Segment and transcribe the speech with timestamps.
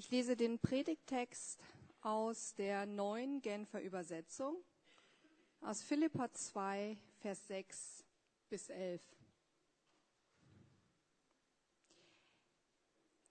[0.00, 1.62] Ich lese den Predigttext
[2.00, 4.56] aus der neuen Genfer Übersetzung
[5.60, 8.06] aus Philippa 2, Vers 6
[8.48, 9.02] bis 11.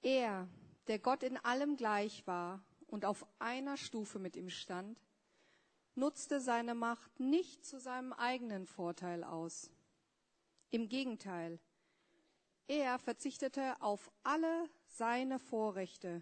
[0.04, 0.48] Er,
[0.86, 5.02] der Gott in allem gleich war und auf einer Stufe mit ihm stand,
[5.96, 9.72] nutzte seine Macht nicht zu seinem eigenen Vorteil aus.
[10.70, 11.60] Im Gegenteil,
[12.68, 16.22] er verzichtete auf alle seine Vorrechte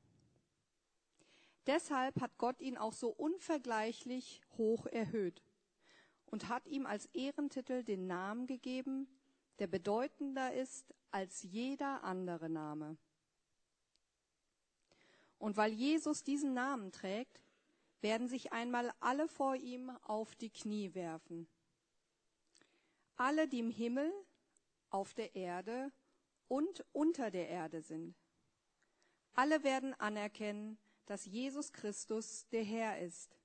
[1.67, 5.43] Deshalb hat Gott ihn auch so unvergleichlich hoch erhöht
[6.25, 9.07] und hat ihm als Ehrentitel den Namen gegeben,
[9.59, 12.97] der bedeutender ist als jeder andere Name.
[15.37, 17.43] Und weil Jesus diesen Namen trägt,
[18.01, 21.47] werden sich einmal alle vor ihm auf die Knie werfen.
[23.15, 24.11] Alle, die im Himmel,
[24.89, 25.91] auf der Erde
[26.47, 28.15] und unter der Erde sind.
[29.33, 33.35] Alle werden anerkennen, dass Jesus Christus der Herr ist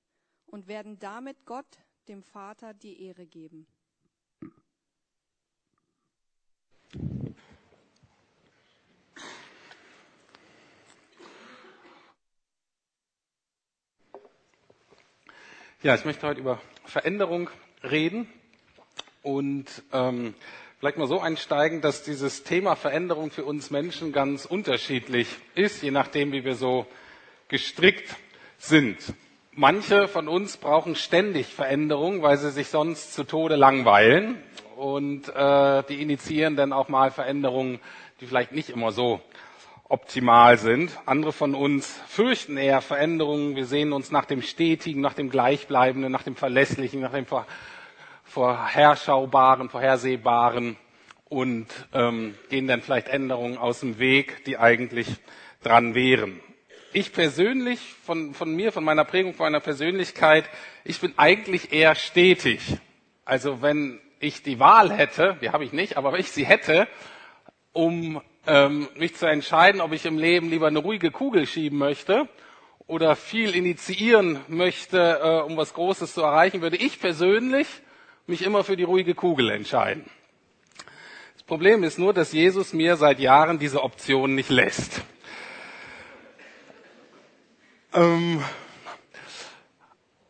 [0.45, 1.65] und werden damit Gott,
[2.07, 3.67] dem Vater, die Ehre geben.
[15.83, 17.49] Ja, ich möchte heute über Veränderung
[17.83, 18.27] reden
[19.21, 20.33] und ähm,
[20.79, 25.91] vielleicht mal so einsteigen, dass dieses Thema Veränderung für uns Menschen ganz unterschiedlich ist, je
[25.91, 26.87] nachdem, wie wir so
[27.47, 28.15] gestrickt
[28.57, 28.97] sind.
[29.51, 34.37] Manche von uns brauchen ständig Veränderung, weil sie sich sonst zu Tode langweilen
[34.75, 37.79] und äh, die initiieren dann auch mal Veränderungen,
[38.21, 39.19] die vielleicht nicht immer so
[39.89, 40.91] optimal sind.
[41.05, 43.55] Andere von uns fürchten eher Veränderungen.
[43.55, 47.25] Wir sehen uns nach dem Stetigen, nach dem Gleichbleibenden, nach dem Verlässlichen, nach dem
[48.25, 50.75] Vorherschaubaren, Vorhersehbaren
[51.29, 55.07] und ähm, gehen dann vielleicht Änderungen aus dem Weg, die eigentlich
[55.63, 56.41] dran wären
[56.93, 60.49] ich persönlich, von, von mir, von meiner Prägung, von meiner Persönlichkeit,
[60.83, 62.61] ich bin eigentlich eher stetig.
[63.25, 66.87] Also wenn ich die Wahl hätte, die habe ich nicht, aber wenn ich sie hätte,
[67.73, 72.27] um ähm, mich zu entscheiden, ob ich im Leben lieber eine ruhige Kugel schieben möchte
[72.87, 77.67] oder viel initiieren möchte, äh, um was Großes zu erreichen, würde ich persönlich
[78.25, 80.05] mich immer für die ruhige Kugel entscheiden.
[81.33, 85.01] Das Problem ist nur, dass Jesus mir seit Jahren diese Option nicht lässt.
[87.97, 88.43] Ähm,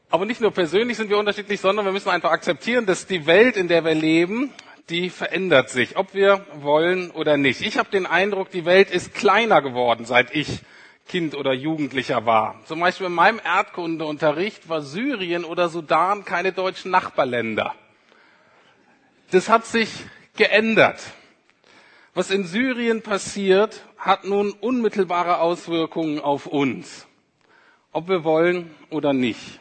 [0.09, 3.57] aber nicht nur persönlich sind wir unterschiedlich, sondern wir müssen einfach akzeptieren, dass die Welt,
[3.57, 4.53] in der wir leben,
[4.87, 7.59] die verändert sich, ob wir wollen oder nicht.
[7.59, 10.61] Ich habe den Eindruck, die Welt ist kleiner geworden, seit ich
[11.09, 12.61] Kind oder Jugendlicher war.
[12.63, 17.75] Zum Beispiel in meinem Erdkundeunterricht war Syrien oder Sudan keine deutschen Nachbarländer.
[19.31, 19.89] Das hat sich
[20.37, 21.01] geändert.
[22.13, 27.07] Was in Syrien passiert, hat nun unmittelbare Auswirkungen auf uns
[27.97, 29.59] ob wir wollen oder nicht.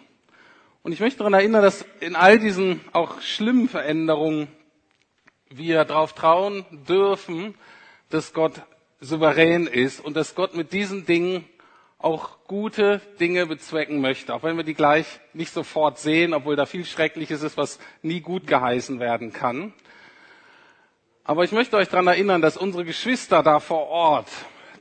[0.82, 4.48] Und ich möchte daran erinnern, dass in all diesen auch schlimmen Veränderungen
[5.48, 7.54] wir darauf trauen dürfen,
[8.10, 8.60] dass Gott
[9.00, 11.46] souverän ist und dass Gott mit diesen Dingen
[11.96, 16.66] auch gute Dinge bezwecken möchte, auch wenn wir die gleich nicht sofort sehen, obwohl da
[16.66, 19.72] viel Schreckliches ist, was nie gut geheißen werden kann.
[21.24, 24.28] Aber ich möchte euch daran erinnern, dass unsere Geschwister da vor Ort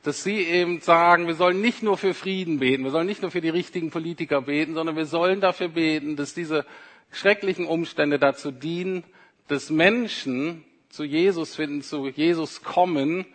[0.06, 3.32] dass sie eben sagen, wir sollen nicht nur für Frieden beten, wir sollen nicht nur
[3.32, 6.64] für die richtigen Politiker beten, sondern wir sollen dafür beten, dass diese
[7.10, 9.02] schrecklichen Umstände dazu dienen,
[9.48, 13.26] dass Menschen zu Jesus finden, zu Jesus kommen,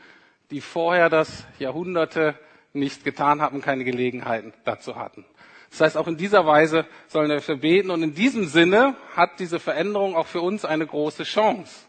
[0.50, 2.36] die vorher das Jahrhunderte
[2.72, 5.26] nicht getan haben, keine Gelegenheiten dazu hatten.
[5.72, 9.42] Das heißt, auch in dieser Weise sollen wir dafür beten und in diesem Sinne hat
[9.42, 11.86] diese Veränderung auch für uns eine große Chance,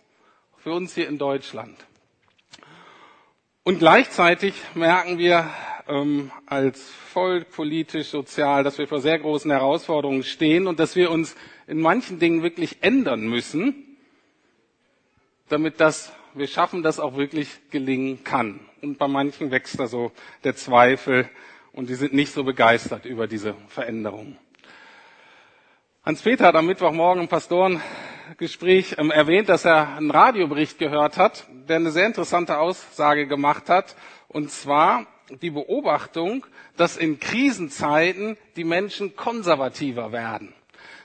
[0.59, 1.77] für uns hier in Deutschland.
[3.65, 5.49] Und gleichzeitig merken wir
[5.87, 11.13] ähm, als Volk, politisch, sozial, dass wir vor sehr großen Herausforderungen stehen und dass wir
[11.13, 11.37] uns
[11.69, 13.97] in manchen Dingen wirklich ändern müssen,
[15.49, 18.59] damit das wir schaffen, das auch wirklich gelingen kann.
[18.81, 20.11] Und bei manchen wächst da so
[20.43, 21.31] der Zweifel
[21.73, 24.37] und die sind nicht so begeistert über diese Veränderung.
[26.05, 31.77] Hans-Peter hat am Mittwochmorgen im Pastorengespräch ähm, erwähnt, dass er einen Radiobericht gehört hat, der
[31.77, 33.97] eine sehr interessante Aussage gemacht hat,
[34.29, 35.07] und zwar
[35.41, 36.47] die Beobachtung,
[36.77, 40.55] dass in Krisenzeiten die Menschen konservativer werden.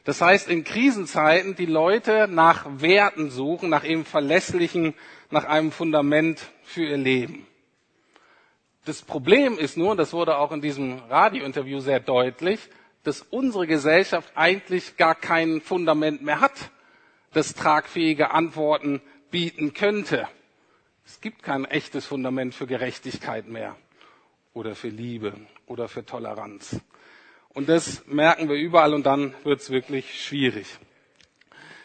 [0.04, 4.94] Das heißt, in Krisenzeiten die Leute nach Werten suchen, nach eben verlässlichen,
[5.30, 7.46] nach einem Fundament für ihr Leben.
[8.86, 12.70] Das Problem ist nur, das wurde auch in diesem Radiointerview sehr deutlich,
[13.04, 16.72] dass unsere Gesellschaft eigentlich gar kein Fundament mehr hat,
[17.34, 19.02] das tragfähige Antworten
[19.32, 20.28] bieten könnte.
[21.06, 23.76] Es gibt kein echtes Fundament für Gerechtigkeit mehr
[24.54, 25.34] oder für Liebe
[25.66, 26.80] oder für Toleranz.
[27.50, 30.68] Und das merken wir überall und dann wird es wirklich schwierig.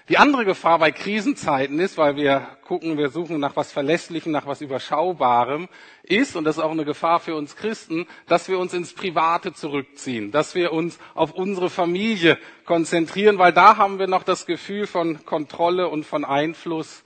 [0.08, 4.46] Die andere Gefahr bei Krisenzeiten ist, weil wir gucken, wir suchen nach was Verlässlichem, nach
[4.46, 5.68] was Überschaubarem,
[6.02, 9.52] ist, und das ist auch eine Gefahr für uns Christen, dass wir uns ins Private
[9.52, 14.88] zurückziehen, dass wir uns auf unsere Familie konzentrieren, weil da haben wir noch das Gefühl
[14.88, 17.04] von Kontrolle und von Einfluss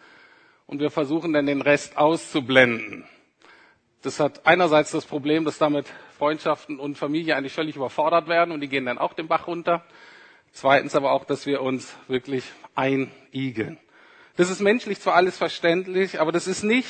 [0.66, 3.04] und wir versuchen dann den Rest auszublenden.
[4.00, 8.60] Das hat einerseits das Problem, dass damit Freundschaften und Familie eigentlich völlig überfordert werden und
[8.60, 9.84] die gehen dann auch den Bach runter.
[10.52, 12.44] Zweitens aber auch, dass wir uns wirklich
[12.76, 13.78] einigeln.
[14.36, 16.88] Das ist menschlich zwar alles verständlich, aber das ist nicht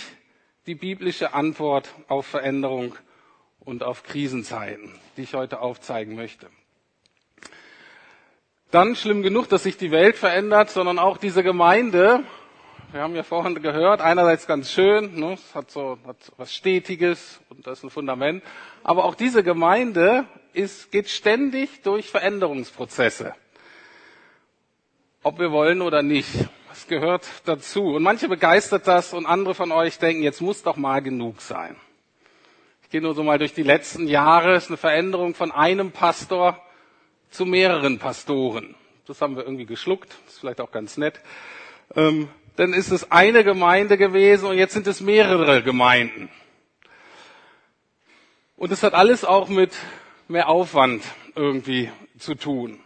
[0.67, 2.95] die biblische Antwort auf Veränderung
[3.61, 6.49] und auf Krisenzeiten, die ich heute aufzeigen möchte.
[8.71, 12.25] Dann schlimm genug, dass sich die Welt verändert, sondern auch diese Gemeinde
[12.93, 17.41] wir haben ja vorhin gehört, einerseits ganz schön, ne, es hat so hat was Stetiges
[17.49, 18.45] und das ist ein Fundament.
[18.85, 23.35] Aber auch diese Gemeinde ist, geht ständig durch Veränderungsprozesse.
[25.27, 26.29] Ob wir wollen oder nicht.
[26.71, 27.97] Es gehört dazu.
[27.97, 31.75] Und manche begeistert das und andere von euch denken, jetzt muss doch mal genug sein.
[32.85, 34.55] Ich gehe nur so mal durch die letzten Jahre.
[34.55, 36.63] Es ist eine Veränderung von einem Pastor
[37.29, 38.77] zu mehreren Pastoren.
[39.09, 40.15] Das haben wir irgendwie geschluckt.
[40.27, 41.21] Das ist vielleicht auch ganz nett.
[41.97, 46.29] Ähm, dann ist es eine Gemeinde gewesen und jetzt sind es mehrere Gemeinden.
[48.57, 49.73] Und es hat alles auch mit
[50.29, 51.03] mehr Aufwand
[51.35, 52.79] irgendwie zu tun.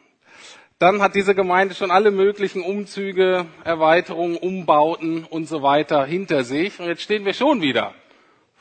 [0.80, 6.80] Dann hat diese Gemeinde schon alle möglichen Umzüge, Erweiterungen, Umbauten und so weiter hinter sich.
[6.80, 7.92] Und jetzt stehen wir schon wieder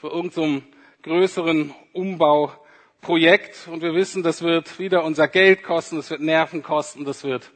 [0.01, 0.63] für irgendeinem so
[1.04, 3.69] größeren Umbauprojekt.
[3.71, 7.51] Und wir wissen, das wird wieder unser Geld kosten, das wird Nerven kosten, das wird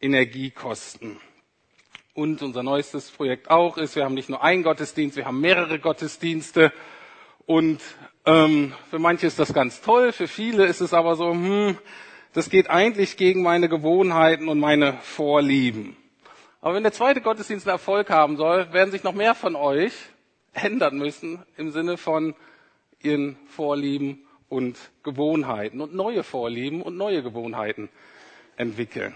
[0.00, 1.18] Energie kosten.
[2.12, 5.80] Und unser neuestes Projekt auch ist, wir haben nicht nur einen Gottesdienst, wir haben mehrere
[5.80, 6.72] Gottesdienste.
[7.46, 7.80] Und
[8.26, 11.78] ähm, für manche ist das ganz toll, für viele ist es aber so, hm,
[12.34, 15.96] das geht eigentlich gegen meine Gewohnheiten und meine Vorlieben.
[16.60, 19.92] Aber wenn der zweite Gottesdienst einen Erfolg haben soll, werden sich noch mehr von euch
[20.52, 22.34] ändern müssen im Sinne von
[23.00, 27.88] ihren Vorlieben und Gewohnheiten und neue Vorlieben und neue Gewohnheiten
[28.56, 29.14] entwickeln.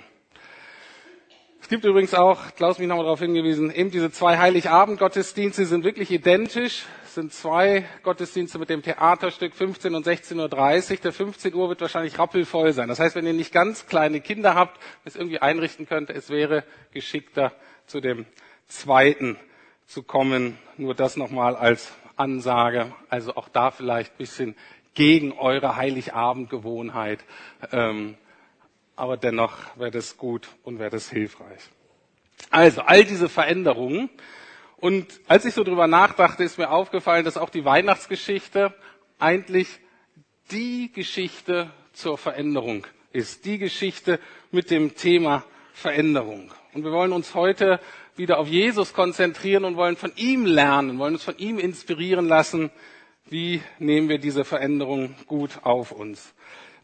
[1.61, 6.11] Es gibt übrigens auch, Klaus mich nochmal darauf hingewiesen, eben diese zwei Heiligabend-Gottesdienste sind wirklich
[6.11, 6.87] identisch.
[7.15, 10.97] Sind zwei Gottesdienste mit dem Theaterstück 15 und 16.30 Uhr.
[10.99, 12.89] Der 15 Uhr wird wahrscheinlich rappelvoll sein.
[12.89, 16.65] Das heißt, wenn ihr nicht ganz kleine Kinder habt, es irgendwie einrichten könnt, es wäre
[16.93, 17.53] geschickter,
[17.87, 18.27] zu dem
[18.67, 19.39] zweiten
[19.87, 20.59] zu kommen.
[20.77, 22.93] Nur das nochmal als Ansage.
[23.09, 24.57] Also auch da vielleicht ein bisschen
[24.95, 27.21] gegen eure Heiligabendgewohnheit.
[27.73, 28.17] Ähm,
[28.97, 31.63] aber dennoch wäre das gut und wäre das hilfreich.
[32.51, 34.11] Also all diese Veränderungen.
[34.81, 38.73] Und als ich so drüber nachdachte, ist mir aufgefallen, dass auch die Weihnachtsgeschichte
[39.19, 39.69] eigentlich
[40.53, 43.45] die Geschichte zur Veränderung ist.
[43.45, 44.21] Die Geschichte
[44.53, 46.53] mit dem Thema Veränderung.
[46.75, 47.81] Und wir wollen uns heute
[48.15, 52.71] wieder auf Jesus konzentrieren und wollen von ihm lernen, wollen uns von ihm inspirieren lassen.
[53.27, 56.35] Wie nehmen wir diese Veränderung gut auf uns?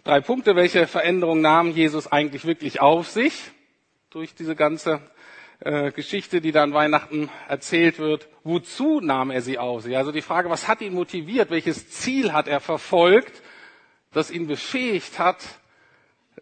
[0.02, 3.52] Drei Punkte, welche Veränderung nahm Jesus eigentlich wirklich auf sich
[4.11, 5.00] durch diese ganze
[5.64, 8.28] äh, Geschichte, die da an Weihnachten erzählt wird.
[8.42, 9.97] Wozu nahm er sie auf sich?
[9.97, 11.50] Also die Frage, was hat ihn motiviert?
[11.50, 13.42] Welches Ziel hat er verfolgt,
[14.12, 15.42] das ihn befähigt hat,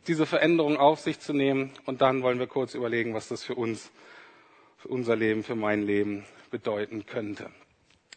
[0.08, 1.70] diese Veränderung auf sich zu nehmen?
[1.86, 3.92] Und dann wollen wir kurz überlegen, was das für uns,
[4.76, 7.48] für unser Leben, für mein Leben bedeuten könnte.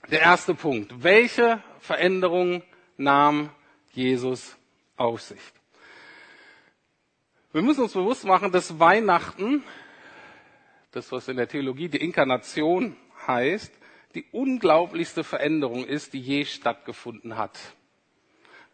[0.10, 1.04] Der erste Punkt.
[1.04, 2.64] Welche Veränderung
[2.98, 3.52] nahm
[3.94, 4.58] Jesus
[4.98, 5.54] Aufsicht.
[7.52, 9.64] Wir müssen uns bewusst machen, dass Weihnachten,
[10.96, 12.96] das was in der Theologie die Inkarnation
[13.28, 13.74] heißt,
[14.16, 17.60] die unglaublichste Veränderung ist, die je stattgefunden hat.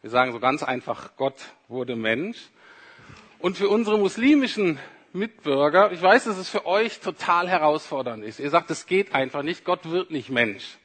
[0.01, 2.37] Wir sagen so ganz einfach, Gott wurde Mensch.
[3.39, 4.77] Und für unsere muslimischen
[5.13, 8.39] Mitbürger, ich weiß, dass es für euch total herausfordernd ist.
[8.39, 10.77] Ihr sagt, es geht einfach nicht, Gott wird nicht Mensch.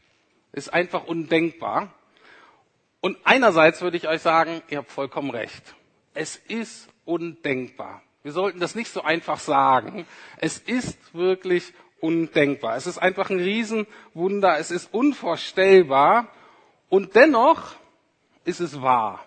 [0.52, 1.92] Ist einfach undenkbar.
[3.02, 5.74] Und einerseits würde ich euch sagen, ihr habt vollkommen recht.
[6.14, 8.02] Es ist undenkbar.
[8.26, 10.04] Wir sollten das nicht so einfach sagen.
[10.38, 12.74] Es ist wirklich undenkbar.
[12.74, 14.58] Es ist einfach ein Riesenwunder.
[14.58, 16.26] Es ist unvorstellbar.
[16.88, 17.76] Und dennoch
[18.44, 19.24] ist es wahr.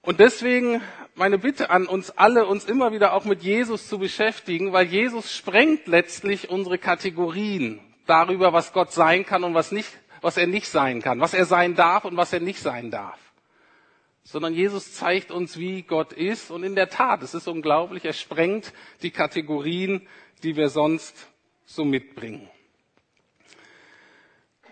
[0.00, 0.80] Und deswegen
[1.16, 5.34] meine Bitte an uns alle, uns immer wieder auch mit Jesus zu beschäftigen, weil Jesus
[5.34, 9.90] sprengt letztlich unsere Kategorien darüber, was Gott sein kann und was nicht,
[10.22, 13.25] was er nicht sein kann, was er sein darf und was er nicht sein darf.
[14.26, 16.50] Sondern Jesus zeigt uns, wie Gott ist.
[16.50, 20.04] Und in der Tat, es ist unglaublich, er sprengt die Kategorien,
[20.42, 21.28] die wir sonst
[21.64, 22.48] so mitbringen.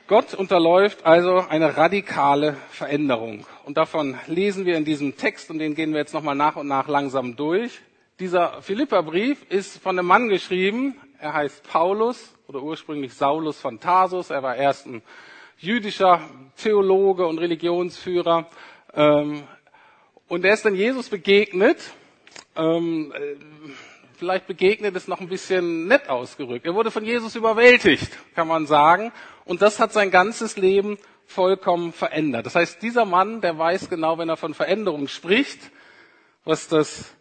[0.08, 3.46] Gott unterläuft also eine radikale Veränderung.
[3.64, 6.66] Und davon lesen wir in diesem Text und den gehen wir jetzt nochmal nach und
[6.66, 7.80] nach langsam durch.
[8.18, 11.00] Dieser Philipperbrief ist von einem Mann geschrieben.
[11.20, 14.30] Er heißt Paulus oder ursprünglich Saulus von Tarsus.
[14.30, 15.00] Er war erst ein
[15.58, 18.48] jüdischer Theologe und Religionsführer.
[18.94, 19.44] Ähm,
[20.28, 21.78] und er ist dann Jesus begegnet.
[22.56, 23.36] Ähm, äh,
[24.16, 26.66] vielleicht begegnet es noch ein bisschen nett ausgerückt.
[26.66, 29.12] Er wurde von Jesus überwältigt, kann man sagen.
[29.44, 32.46] Und das hat sein ganzes Leben vollkommen verändert.
[32.46, 35.70] Das heißt, dieser Mann, der weiß genau, wenn er von Veränderung spricht,
[36.44, 37.14] was das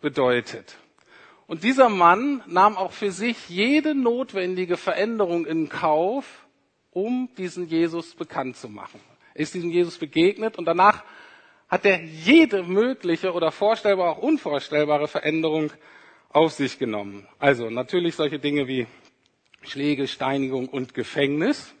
[0.00, 0.76] bedeutet.
[1.46, 6.46] Und dieser Mann nahm auch für sich jede notwendige Veränderung in Kauf,
[6.90, 9.00] um diesen Jesus bekannt zu machen.
[9.34, 11.04] Ist diesem Jesus begegnet und danach
[11.68, 15.72] hat er jede mögliche oder vorstellbare, auch unvorstellbare Veränderung
[16.30, 17.26] auf sich genommen.
[17.38, 18.86] Also natürlich solche Dinge wie
[19.62, 21.74] Schläge, Steinigung und Gefängnis.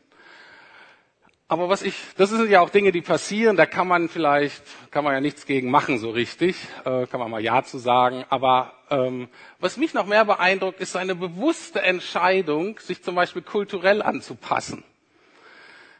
[1.46, 5.04] Aber was ich, das sind ja auch Dinge, die passieren, da kann man vielleicht, kann
[5.04, 8.24] man ja nichts gegen machen so richtig, äh, kann man mal Ja zu sagen.
[8.30, 9.28] Aber ähm,
[9.60, 14.82] was mich noch mehr beeindruckt, ist seine bewusste Entscheidung, sich zum Beispiel kulturell anzupassen.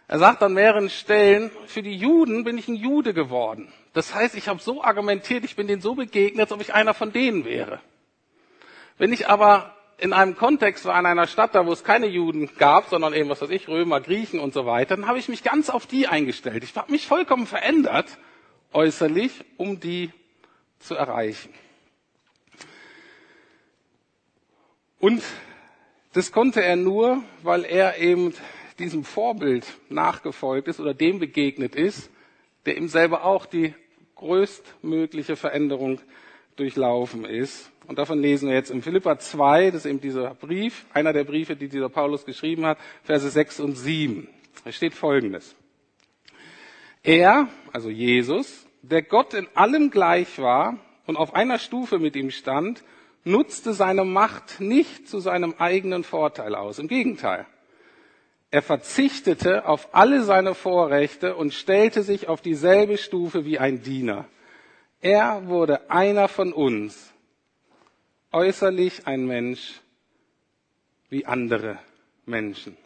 [0.07, 3.73] Er sagt an mehreren Stellen, für die Juden bin ich ein Jude geworden.
[3.95, 6.95] Das heißt, ich habe so argumentiert, ich bin denen so begegnet, als ob ich einer
[6.95, 7.81] von denen wäre.
[8.99, 12.51] Wenn ich aber in einem Kontext war, in einer Stadt, da wo es keine Juden
[12.59, 15.43] gab, sondern eben, was weiß ich, Römer, Griechen und so weiter, dann habe ich mich
[15.43, 16.65] ganz auf die eingestellt.
[16.65, 18.19] Ich habe mich vollkommen verändert,
[18.73, 20.11] äußerlich, um die
[20.81, 21.55] zu erreichen.
[24.99, 25.23] Und
[26.13, 28.35] das konnte er nur, weil er eben
[28.79, 32.11] diesem Vorbild nachgefolgt ist oder dem begegnet ist,
[32.67, 33.75] der ihm selber auch die
[34.17, 36.01] größtmögliche Veränderung
[36.57, 37.71] durchlaufen ist.
[37.87, 41.25] Und davon lesen wir jetzt in Philippa 2, das ist eben dieser Brief, einer der
[41.25, 44.29] Briefe, die dieser Paulus geschrieben hat, Verse 6 und 7.
[44.65, 45.55] Da steht Folgendes.
[47.03, 52.31] Er, also Jesus, der Gott in allem gleich war und auf einer Stufe mit ihm
[52.31, 52.83] stand,
[53.25, 56.79] nutzte seine Macht nicht zu seinem eigenen Vorteil aus.
[56.79, 57.47] Im Gegenteil.
[58.55, 64.29] Er verzichtete auf alle seine Vorrechte und stellte sich auf dieselbe Stufe wie ein Diener.
[65.01, 67.13] Er wurde einer von uns
[68.31, 69.81] äußerlich ein Mensch
[71.09, 71.81] wie andere
[72.27, 72.77] Menschen.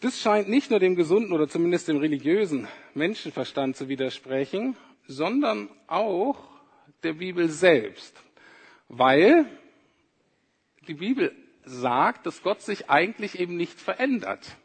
[0.00, 4.76] Das scheint nicht nur dem gesunden oder zumindest dem religiösen Menschenverstand zu widersprechen,
[5.06, 6.36] sondern auch
[7.04, 8.14] der Bibel selbst.
[8.90, 9.46] Weil
[10.86, 14.56] die Bibel sagt, dass Gott sich eigentlich eben nicht verändert.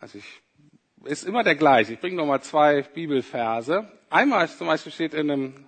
[0.00, 0.42] Also ich
[1.04, 1.94] ist immer der gleiche.
[1.94, 3.88] Ich bringe nochmal zwei Bibelverse.
[4.10, 5.66] Einmal zum Beispiel steht in einem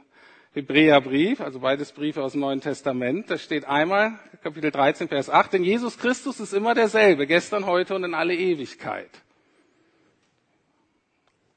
[0.55, 5.53] Hebräerbrief, also beides Briefe aus dem Neuen Testament, da steht einmal, Kapitel 13, Vers 8,
[5.53, 9.11] denn Jesus Christus ist immer derselbe, gestern, heute und in alle Ewigkeit.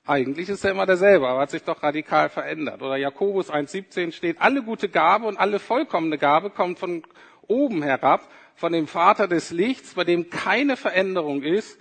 [0.06, 2.82] Eigentlich ist er immer derselbe, aber hat sich doch radikal verändert.
[2.82, 7.04] Oder Jakobus 1,17 steht, alle gute Gabe und alle vollkommene Gabe kommt von
[7.50, 11.80] oben herab, von dem Vater des Lichts, bei dem keine Veränderung ist,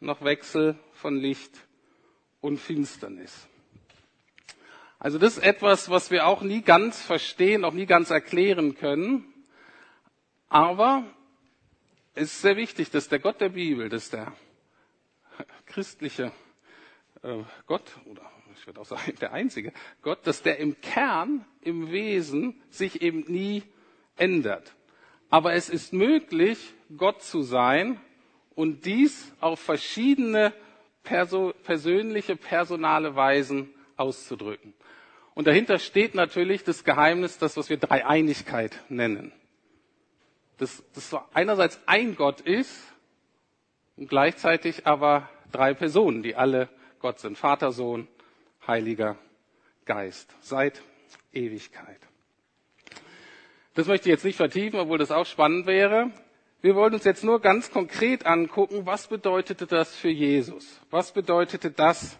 [0.00, 1.52] noch Wechsel von Licht
[2.40, 3.48] und Finsternis.
[4.98, 9.32] Also das ist etwas, was wir auch nie ganz verstehen, auch nie ganz erklären können.
[10.48, 11.04] Aber
[12.14, 14.32] es ist sehr wichtig, dass der Gott der Bibel, dass der
[15.66, 16.32] christliche
[17.22, 21.90] äh, Gott, oder ich würde auch sagen, der einzige Gott, dass der im Kern, im
[21.90, 23.62] Wesen sich eben nie
[24.16, 24.75] ändert.
[25.30, 28.00] Aber es ist möglich, Gott zu sein
[28.54, 30.52] und dies auf verschiedene
[31.02, 34.74] perso persönliche, personale Weisen auszudrücken.
[35.34, 39.32] Und dahinter steht natürlich das Geheimnis, das, was wir Dreieinigkeit nennen.
[40.58, 42.82] Dass das einerseits ein Gott ist
[43.96, 46.68] und gleichzeitig aber drei Personen, die alle
[47.00, 47.36] Gott sind.
[47.36, 48.08] Vater, Sohn,
[48.66, 49.18] Heiliger
[49.84, 50.34] Geist.
[50.40, 50.82] Seit
[51.32, 52.00] Ewigkeit.
[53.76, 56.10] Das möchte ich jetzt nicht vertiefen, obwohl das auch spannend wäre.
[56.62, 60.80] Wir wollen uns jetzt nur ganz konkret angucken, was bedeutete das für Jesus?
[60.90, 62.18] Was bedeutete das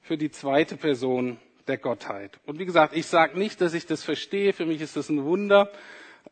[0.00, 1.36] für die zweite Person
[1.68, 2.40] der Gottheit?
[2.46, 5.24] Und wie gesagt, ich sage nicht, dass ich das verstehe, für mich ist das ein
[5.24, 5.70] Wunder,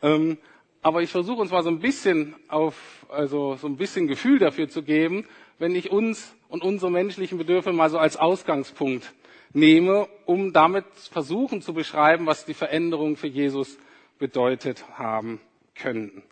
[0.01, 0.39] ähm,
[0.81, 4.71] aber ich versuche uns mal so ein bisschen auf, also so ein bisschen Gefühl dafür
[4.71, 5.27] zu geben,
[5.59, 9.13] wenn ich uns und unsere menschlichen Bedürfnisse mal so als Ausgangspunkt
[9.53, 13.77] nehme, um damit versuchen zu beschreiben, was die Veränderungen für Jesus
[14.23, 15.41] bedeutet haben
[15.75, 16.23] könnten.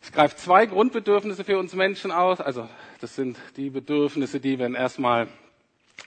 [0.00, 2.40] Ich greife zwei Grundbedürfnisse für uns Menschen aus.
[2.40, 2.70] Also
[3.02, 5.28] das sind die Bedürfnisse, die, wenn erstmal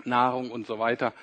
[0.03, 1.13] Nahrung und so weiter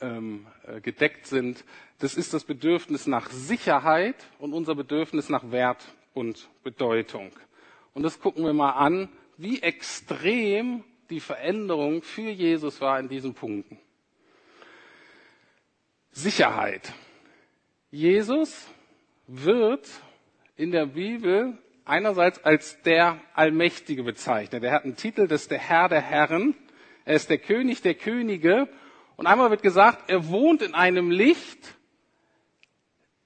[0.00, 1.64] ähm, äh, gedeckt sind.
[1.98, 5.84] Das ist das Bedürfnis nach Sicherheit und unser Bedürfnis nach Wert
[6.14, 7.32] und Bedeutung.
[7.94, 9.08] Und das gucken wir mal an,
[9.38, 13.76] wie extrem die Veränderung für Jesus war in diesen Punkten.
[16.12, 16.92] Sicherheit.
[17.90, 18.68] Jesus
[19.26, 19.88] wird
[20.56, 24.62] in der Bibel einerseits als der Allmächtige bezeichnet.
[24.62, 26.54] Er hat einen Titel, das ist der Herr der Herren.
[27.04, 28.68] Er ist der König der Könige.
[29.16, 31.76] Und einmal wird gesagt, er wohnt in einem Licht,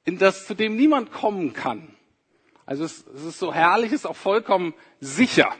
[0.04, 1.94] in das, zu dem niemand kommen kann.
[2.64, 5.54] Also es, es ist so herrlich, es ist auch vollkommen sicher.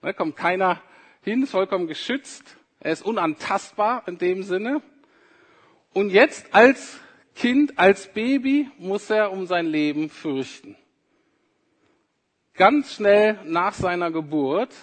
[0.00, 0.80] Da kommt keiner
[1.22, 2.56] hin, ist vollkommen geschützt.
[2.80, 4.80] Er ist unantastbar in dem Sinne.
[5.92, 7.00] Und jetzt als
[7.36, 10.74] Kind, als Baby muss er um sein Leben fürchten.
[12.54, 14.74] Ganz schnell nach seiner Geburt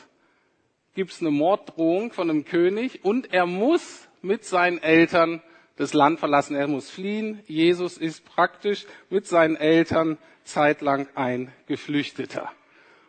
[0.94, 5.42] gibt es eine Morddrohung von einem König und er muss mit seinen Eltern
[5.78, 6.56] das Land verlassen.
[6.56, 7.42] Er muss fliehen.
[7.48, 12.52] Jesus ist praktisch mit seinen Eltern zeitlang ein Geflüchteter.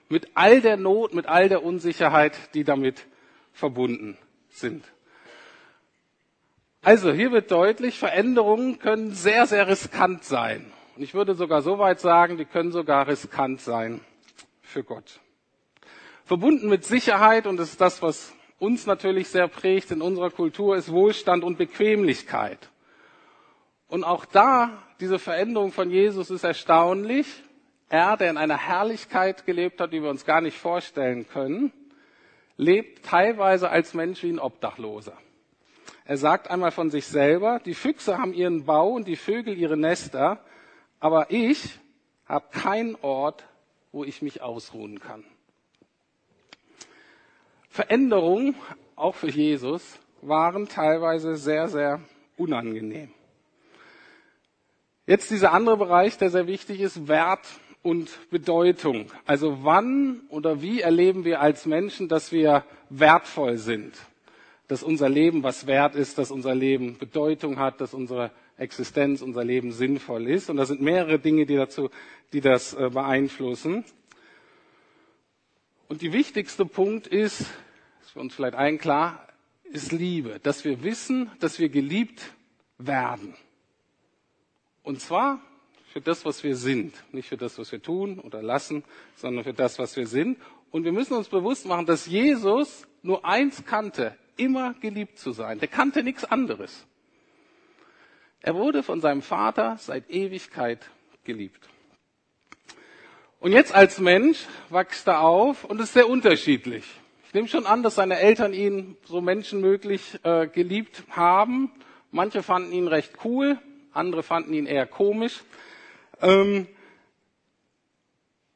[0.08, 3.06] Mit all der Not, mit all der Unsicherheit, die damit
[3.52, 4.16] verbunden
[4.48, 4.84] sind.
[6.84, 10.70] Also hier wird deutlich, Veränderungen können sehr, sehr riskant sein.
[10.96, 14.02] Und ich würde sogar so weit sagen, die können sogar riskant sein
[14.60, 15.20] für Gott.
[16.26, 20.76] Verbunden mit Sicherheit, und das ist das, was uns natürlich sehr prägt in unserer Kultur,
[20.76, 22.68] ist Wohlstand und Bequemlichkeit.
[23.88, 27.26] Und auch da, diese Veränderung von Jesus ist erstaunlich.
[27.88, 31.72] Er, der in einer Herrlichkeit gelebt hat, die wir uns gar nicht vorstellen können,
[32.58, 35.16] lebt teilweise als Mensch wie ein Obdachloser.
[36.04, 39.76] Er sagt einmal von sich selber, die Füchse haben ihren Bau und die Vögel ihre
[39.76, 40.38] Nester,
[41.00, 41.78] aber ich
[42.26, 43.44] habe keinen Ort,
[43.90, 45.24] wo ich mich ausruhen kann.
[47.70, 48.54] Veränderungen,
[48.96, 52.00] auch für Jesus, waren teilweise sehr, sehr
[52.36, 53.10] unangenehm.
[55.06, 57.46] Jetzt dieser andere Bereich, der sehr wichtig ist, Wert
[57.82, 59.10] und Bedeutung.
[59.26, 63.94] Also wann oder wie erleben wir als Menschen, dass wir wertvoll sind?
[64.68, 69.44] Dass unser Leben was wert ist, dass unser Leben Bedeutung hat, dass unsere Existenz, unser
[69.44, 70.48] Leben sinnvoll ist.
[70.48, 71.90] Und da sind mehrere Dinge, die dazu,
[72.32, 73.84] die das äh, beeinflussen.
[75.88, 79.28] Und die wichtigste Punkt ist, ist für uns vielleicht allen klar,
[79.64, 82.22] ist Liebe, dass wir wissen, dass wir geliebt
[82.78, 83.34] werden.
[84.82, 85.40] Und zwar
[85.92, 88.82] für das, was wir sind, nicht für das, was wir tun oder lassen,
[89.16, 90.38] sondern für das, was wir sind.
[90.70, 95.58] Und wir müssen uns bewusst machen, dass Jesus nur eins kannte immer geliebt zu sein.
[95.58, 96.86] Der kannte nichts anderes.
[98.40, 100.90] Er wurde von seinem Vater seit Ewigkeit
[101.24, 101.68] geliebt.
[103.40, 106.84] Und jetzt als Mensch wächst er auf und ist sehr unterschiedlich.
[107.26, 111.72] Ich nehme schon an, dass seine Eltern ihn so menschenmöglich äh, geliebt haben.
[112.10, 113.58] Manche fanden ihn recht cool,
[113.92, 115.42] andere fanden ihn eher komisch.
[116.22, 116.66] Ähm,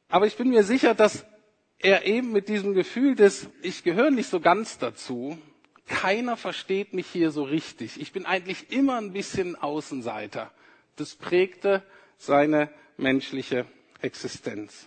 [0.09, 1.27] aber ich bin mir sicher, dass
[1.79, 5.39] er eben mit diesem Gefühl des, ich gehöre nicht so ganz dazu,
[5.89, 8.01] keiner versteht mich hier so richtig.
[8.01, 10.51] Ich bin eigentlich immer ein bisschen Außenseiter.
[10.97, 11.83] Das prägte
[12.19, 13.67] seine menschliche
[14.03, 14.87] Existenz.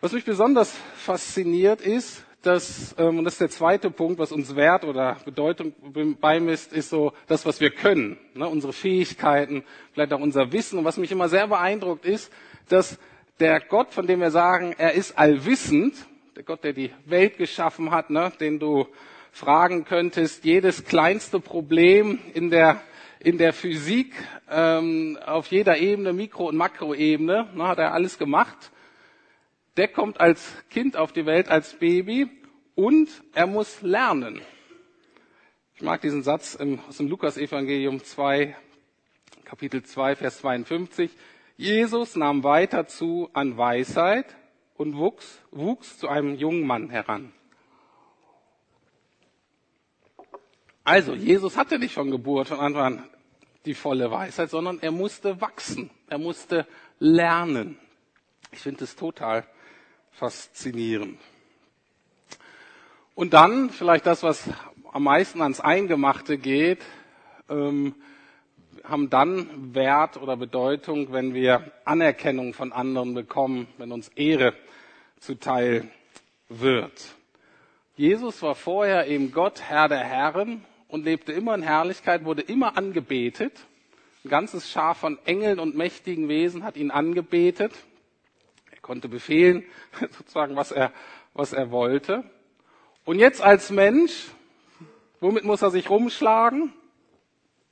[0.00, 4.54] Was mich besonders fasziniert ist, dass, ähm, und das ist der zweite Punkt, was uns
[4.54, 5.74] Wert oder Bedeutung
[6.20, 10.78] beimisst, ist so das, was wir können, ne, unsere Fähigkeiten, vielleicht auch unser Wissen.
[10.78, 12.32] Und was mich immer sehr beeindruckt ist,
[12.68, 12.98] dass
[13.40, 15.94] der Gott, von dem wir sagen, er ist allwissend,
[16.36, 18.86] der Gott, der die Welt geschaffen hat, ne, den du
[19.38, 22.80] fragen könntest, jedes kleinste Problem in der,
[23.20, 24.12] in der Physik
[24.50, 28.72] ähm, auf jeder Ebene, Mikro- und Makroebene, ne, hat er alles gemacht.
[29.76, 32.28] Der kommt als Kind auf die Welt, als Baby
[32.74, 34.40] und er muss lernen.
[35.76, 38.56] Ich mag diesen Satz im, aus dem Lukas-Evangelium 2,
[39.44, 41.12] Kapitel 2, Vers 52.
[41.56, 44.36] Jesus nahm weiter zu an Weisheit
[44.76, 47.32] und wuchs, wuchs zu einem jungen Mann heran.
[50.88, 53.04] Also, Jesus hatte nicht von Geburt von Anfang an
[53.66, 55.90] die volle Weisheit, sondern er musste wachsen.
[56.08, 56.66] Er musste
[56.98, 57.78] lernen.
[58.52, 59.44] Ich finde es total
[60.12, 61.20] faszinierend.
[63.14, 64.48] Und dann vielleicht das, was
[64.90, 66.80] am meisten ans Eingemachte geht.
[67.50, 67.94] Ähm,
[68.82, 74.54] haben dann Wert oder Bedeutung, wenn wir Anerkennung von anderen bekommen, wenn uns Ehre
[75.20, 75.86] zuteil
[76.48, 77.14] wird.
[77.94, 82.76] Jesus war vorher eben Gott, Herr der Herren und lebte immer in Herrlichkeit, wurde immer
[82.76, 83.52] angebetet.
[84.24, 87.72] Ein ganzes Schar von Engeln und mächtigen Wesen hat ihn angebetet.
[88.70, 89.64] Er konnte befehlen,
[90.00, 90.92] sozusagen, was er,
[91.34, 92.24] was er wollte.
[93.04, 94.28] Und jetzt als Mensch,
[95.20, 96.72] womit muss er sich rumschlagen?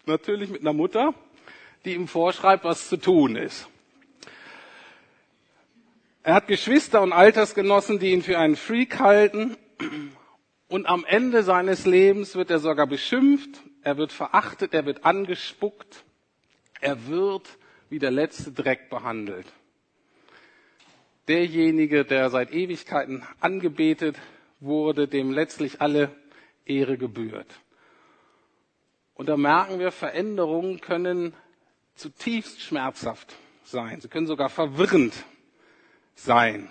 [0.04, 1.14] Natürlich mit einer Mutter,
[1.84, 3.68] die ihm vorschreibt, was zu tun ist.
[6.22, 9.56] Er hat Geschwister und Altersgenossen, die ihn für einen Freak halten.
[10.68, 16.04] Und am Ende seines Lebens wird er sogar beschimpft, er wird verachtet, er wird angespuckt,
[16.80, 19.46] er wird wie der letzte Dreck behandelt.
[21.28, 24.16] Derjenige, der seit Ewigkeiten angebetet
[24.60, 26.10] wurde, dem letztlich alle
[26.64, 27.60] Ehre gebührt.
[29.14, 31.32] Und da merken wir, Veränderungen können
[31.94, 34.00] zutiefst schmerzhaft sein.
[34.00, 35.14] Sie können sogar verwirrend
[36.14, 36.70] sein.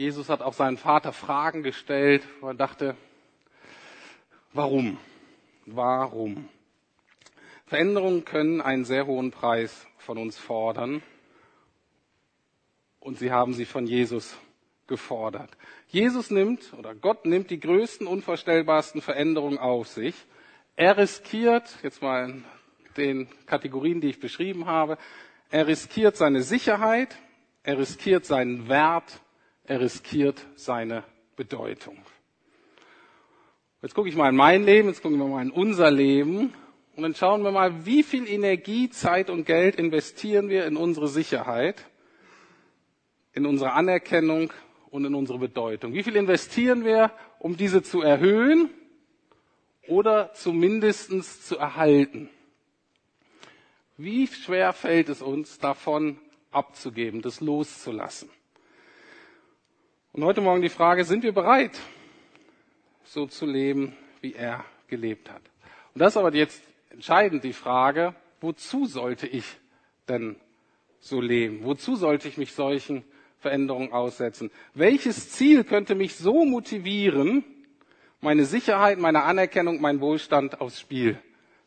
[0.00, 2.96] Jesus hat auch seinen Vater Fragen gestellt, wo er dachte,
[4.54, 4.96] warum?
[5.66, 6.48] Warum?
[7.66, 11.02] Veränderungen können einen sehr hohen Preis von uns fordern.
[12.98, 14.38] Und sie haben sie von Jesus
[14.86, 15.50] gefordert.
[15.88, 20.14] Jesus nimmt, oder Gott nimmt die größten, unvorstellbarsten Veränderungen auf sich.
[20.76, 22.44] Er riskiert, jetzt mal in
[22.96, 24.96] den Kategorien, die ich beschrieben habe,
[25.50, 27.18] er riskiert seine Sicherheit,
[27.64, 29.20] er riskiert seinen Wert,
[29.70, 31.04] er riskiert seine
[31.36, 31.96] Bedeutung.
[33.82, 36.52] Jetzt gucke ich mal in mein Leben, jetzt gucken wir mal in unser Leben
[36.96, 41.06] und dann schauen wir mal, wie viel Energie, Zeit und Geld investieren wir in unsere
[41.06, 41.86] Sicherheit,
[43.32, 44.52] in unsere Anerkennung
[44.90, 45.94] und in unsere Bedeutung.
[45.94, 48.70] Wie viel investieren wir, um diese zu erhöhen
[49.86, 52.28] oder zumindest zu erhalten?
[53.96, 56.18] Wie schwer fällt es uns, davon
[56.50, 58.30] abzugeben, das loszulassen?
[60.12, 61.78] Und heute Morgen die Frage, sind wir bereit,
[63.04, 65.42] so zu leben, wie er gelebt hat?
[65.94, 69.44] Und das ist aber jetzt entscheidend die Frage, wozu sollte ich
[70.08, 70.34] denn
[70.98, 71.62] so leben?
[71.62, 73.04] Wozu sollte ich mich solchen
[73.38, 74.50] Veränderungen aussetzen?
[74.74, 77.44] Welches Ziel könnte mich so motivieren,
[78.20, 81.20] meine Sicherheit, meine Anerkennung, meinen Wohlstand aufs Spiel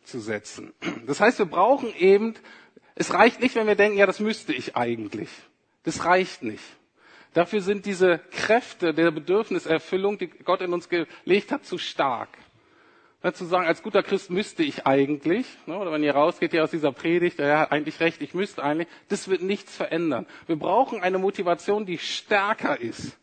[0.03, 0.73] zu setzen?
[1.07, 2.33] Das heißt, wir brauchen eben,
[2.95, 5.29] es reicht nicht, wenn wir denken, ja, das müsste ich eigentlich.
[5.83, 6.63] Das reicht nicht.
[7.33, 12.29] Dafür sind diese Kräfte der Bedürfniserfüllung, die Gott in uns gelegt hat, zu stark.
[13.33, 16.71] Zu sagen, als guter Christ müsste ich eigentlich, ne, oder wenn ihr rausgeht hier aus
[16.71, 20.25] dieser Predigt, er hat eigentlich recht, ich müsste eigentlich, das wird nichts verändern.
[20.45, 23.17] Wir brauchen eine Motivation, die stärker ist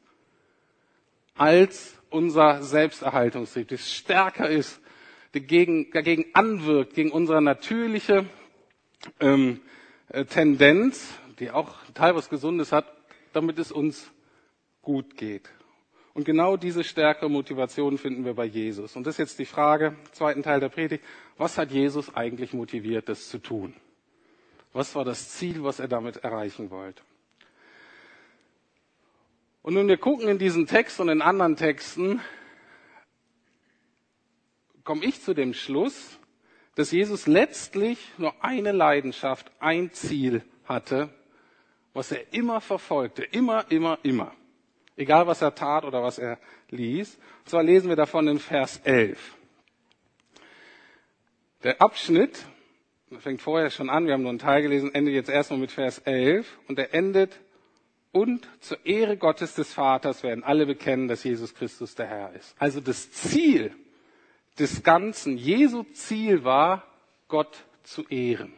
[1.37, 4.81] als unser Selbsterhaltungstrieb, die stärker ist,
[5.33, 8.27] dagegen, dagegen anwirkt, gegen unsere natürliche
[9.21, 9.61] ähm,
[10.09, 12.87] äh, Tendenz, die auch teilweise Gesundes hat,
[13.33, 14.11] damit es uns
[14.83, 15.51] gut geht.
[16.13, 18.97] Und genau diese stärkere Motivation finden wir bei Jesus.
[18.97, 21.05] Und das ist jetzt die Frage, zweiten Teil der Predigt.
[21.39, 23.75] Was hat Jesus eigentlich motiviert, das zu tun?
[24.73, 27.03] Was war das Ziel, was er damit erreichen wollte?
[29.63, 32.21] Und nun wir gucken in diesen Text und in anderen Texten,
[34.85, 36.19] komme ich zu dem Schluss,
[36.75, 41.11] dass Jesus letztlich nur eine Leidenschaft, ein Ziel hatte,
[41.93, 44.33] was er immer verfolgte, immer, immer, immer.
[44.97, 47.17] Egal was er tat oder was er ließ.
[47.17, 49.37] Und zwar lesen wir davon in Vers 11.
[51.63, 52.45] Der Abschnitt
[53.19, 55.99] fängt vorher schon an, wir haben nur einen Teil gelesen, endet jetzt erstmal mit Vers
[55.99, 57.41] 11 und er endet
[58.13, 62.55] und zur Ehre Gottes des Vaters werden alle bekennen, dass Jesus Christus der Herr ist.
[62.59, 63.75] Also das Ziel
[64.59, 66.85] des Ganzen, Jesu Ziel war,
[67.29, 68.53] Gott zu ehren.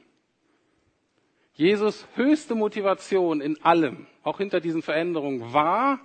[1.62, 6.00] Jesus höchste Motivation in allem, auch hinter diesen Veränderungen, war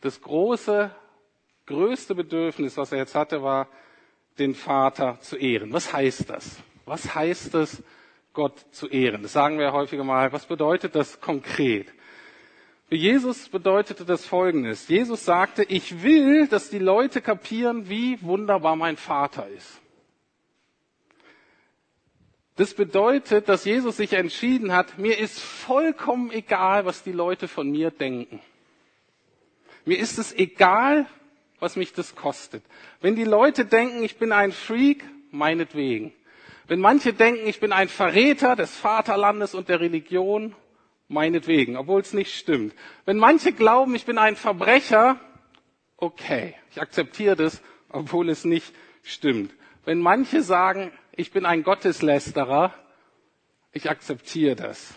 [0.00, 0.90] das große,
[1.66, 3.68] größte Bedürfnis, was er jetzt hatte, war,
[4.38, 5.74] den Vater zu ehren.
[5.74, 6.56] Was heißt das?
[6.86, 7.82] Was heißt es,
[8.32, 9.20] Gott zu ehren?
[9.20, 10.32] Das sagen wir häufiger mal.
[10.32, 11.92] Was bedeutet das konkret?
[12.88, 14.88] Für Jesus bedeutete das Folgendes.
[14.88, 19.81] Jesus sagte, ich will, dass die Leute kapieren, wie wunderbar mein Vater ist.
[22.56, 27.70] Das bedeutet, dass Jesus sich entschieden hat, mir ist vollkommen egal, was die Leute von
[27.70, 28.40] mir denken.
[29.84, 31.06] Mir ist es egal,
[31.60, 32.62] was mich das kostet.
[33.00, 36.12] Wenn die Leute denken, ich bin ein Freak, meinetwegen.
[36.66, 40.54] Wenn manche denken, ich bin ein Verräter des Vaterlandes und der Religion,
[41.08, 42.74] meinetwegen, obwohl es nicht stimmt.
[43.04, 45.18] Wenn manche glauben, ich bin ein Verbrecher,
[45.96, 49.52] okay, ich akzeptiere das, obwohl es nicht stimmt.
[49.84, 52.74] Wenn manche sagen, ich bin ein Gotteslästerer,
[53.72, 54.94] ich akzeptiere das.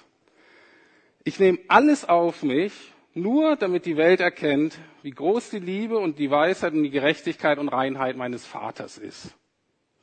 [1.23, 2.73] Ich nehme alles auf mich,
[3.13, 7.57] nur damit die Welt erkennt, wie groß die Liebe und die Weisheit und die Gerechtigkeit
[7.57, 9.33] und Reinheit meines Vaters ist.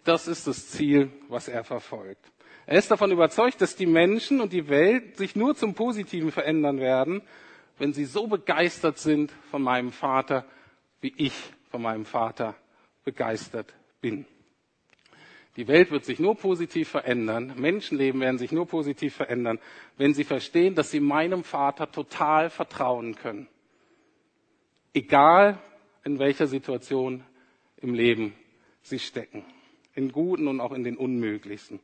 [0.05, 2.25] Das ist das Ziel, was er verfolgt.
[2.67, 6.81] Er ist davon überzeugt, dass die Menschen und die Welt sich nur zum Positiven verändern
[6.81, 7.23] werden,
[7.79, 10.45] wenn sie so begeistert sind von meinem Vater,
[11.01, 11.35] wie ich
[11.71, 12.55] von meinem Vater
[13.05, 14.27] begeistert bin.
[15.57, 19.59] Die Welt wird sich nur positiv verändern, Menschenleben werden sich nur positiv verändern,
[19.99, 23.49] wenn sie verstehen, dass sie meinem Vater total vertrauen können.
[24.95, 25.59] Egal
[26.05, 27.23] in welcher Situation
[27.77, 28.35] im Leben
[28.81, 29.45] sie stecken.
[29.95, 31.81] In guten und auch in den unmöglichsten.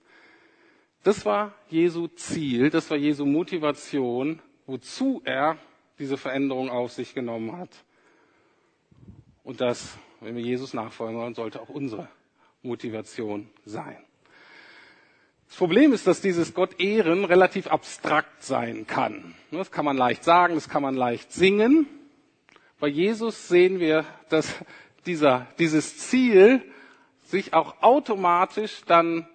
[1.03, 5.59] Das war Jesu Ziel, das war Jesu Motivation, wozu er
[5.99, 7.71] diese Veränderung auf sich genommen hat.
[9.45, 12.09] Und das, wenn wir Jesus nachfolgen wollen, sollte auch unsere
[12.63, 13.97] Motivation sein.
[15.49, 19.35] Das Problem ist, dass dieses Gott ehren relativ abstrakt sein kann.
[19.51, 21.87] Das kann man leicht sagen, das kann man leicht singen.
[22.79, 24.55] Bei Jesus sehen wir, dass
[25.07, 26.63] dieser, dieses Ziel
[27.25, 29.27] sich auch automatisch dann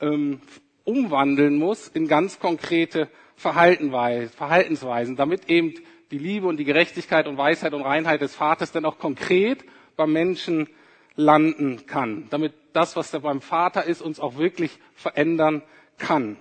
[0.00, 0.40] ähm,
[0.84, 5.74] umwandeln muss in ganz konkrete Verhaltensweisen, damit eben
[6.10, 9.64] die Liebe und die Gerechtigkeit und Weisheit und Reinheit des Vaters dann auch konkret
[9.96, 10.68] beim Menschen
[11.16, 15.62] landen kann, damit das, was da beim Vater ist, uns auch wirklich verändern
[15.96, 16.36] kann.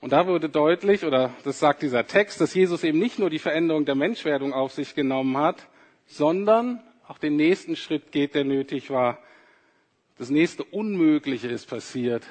[0.00, 3.38] Und da wurde deutlich, oder das sagt dieser Text, dass Jesus eben nicht nur die
[3.38, 5.66] Veränderung der Menschwerdung auf sich genommen hat,
[6.06, 9.18] sondern auch den nächsten Schritt geht, der nötig war.
[10.18, 12.24] Das nächste Unmögliche ist passiert.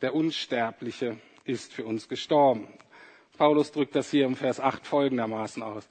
[0.00, 2.68] Der Unsterbliche ist für uns gestorben.
[3.36, 5.88] Paulus drückt das hier im Vers 8 folgendermaßen aus.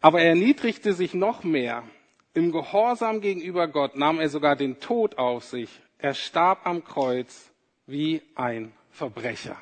[0.00, 1.84] Aber er erniedrigte sich noch mehr
[2.34, 5.70] im Gehorsam gegenüber Gott nahm er sogar den Tod auf sich.
[5.98, 7.50] Er starb am Kreuz
[7.86, 9.56] wie ein Verbrecher.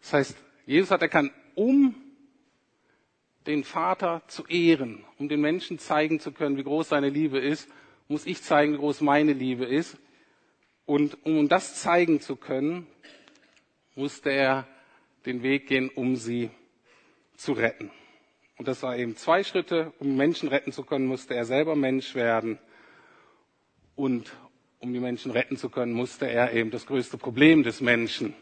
[0.00, 1.94] Das heißt, Jesus hat erkannt, um
[3.46, 7.68] den Vater zu ehren, um den Menschen zeigen zu können, wie groß seine Liebe ist,
[8.08, 9.96] muss ich zeigen, wie groß meine Liebe ist.
[10.84, 12.86] Und um das zeigen zu können,
[13.94, 14.68] musste er
[15.24, 16.50] den Weg gehen, um sie
[17.36, 17.90] zu retten.
[18.58, 19.92] Und das war eben zwei Schritte.
[19.98, 22.58] Um Menschen retten zu können, musste er selber Mensch werden.
[23.94, 24.32] Und
[24.78, 28.34] um die Menschen retten zu können, musste er eben das größte Problem des Menschen